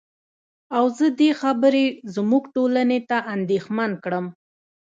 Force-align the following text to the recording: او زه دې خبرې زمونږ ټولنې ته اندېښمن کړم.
او 0.77 0.85
زه 0.97 1.07
دې 1.19 1.29
خبرې 1.41 1.85
زمونږ 2.15 2.43
ټولنې 2.55 2.99
ته 3.09 3.17
اندېښمن 3.35 3.91
کړم. 4.03 4.25